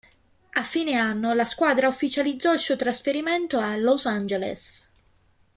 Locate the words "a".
0.53-0.63, 3.59-3.75